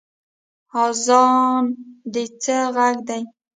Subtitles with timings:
[0.85, 1.63] اذان
[2.13, 3.21] د څه غږ دی؟